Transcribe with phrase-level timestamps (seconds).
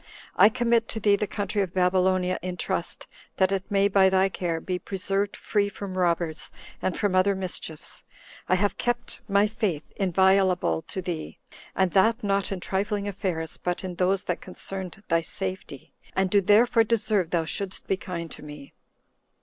[0.35, 3.05] I commit to thee the country of Babylonia in trust,
[3.35, 8.03] that it may, by thy care, be preserved free from robbers, and from other mischiefs.
[8.49, 11.37] I have kept my faith inviolable to thee,
[11.75, 16.41] and that not in trifling affairs, but in those that concerned thy safety, and do
[16.41, 18.73] therefore deserve thou shouldst be kind to me."